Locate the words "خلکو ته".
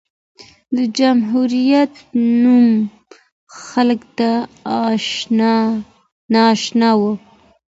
3.65-4.31